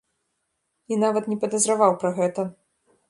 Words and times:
І 0.95 0.97
нават 1.03 1.23
не 1.33 1.37
падазраваў 1.43 1.91
пра 2.05 2.11
гэта. 2.21 2.41